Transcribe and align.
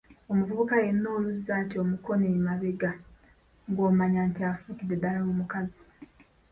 Omuvubuka 0.31 0.75
yenna 0.85 1.07
oluzza 1.17 1.51
ati 1.61 1.75
omukono 1.83 2.25
emabega 2.35 2.91
ng'omanya 3.69 4.21
nti 4.29 4.41
afuukidde 4.51 4.95
ddala 4.97 5.19
omukazi. 5.31 5.85